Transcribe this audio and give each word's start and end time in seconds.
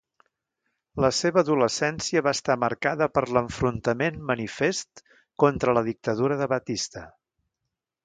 La 1.03 1.11
seva 1.17 1.39
adolescència 1.43 2.23
va 2.29 2.33
estar 2.39 2.57
marcada 2.65 3.09
per 3.19 3.25
l'enfrontament 3.37 4.19
manifest 4.33 5.07
contra 5.45 5.81
la 5.81 5.89
dictadura 5.93 6.43
de 6.45 6.53
Batista. 6.59 7.09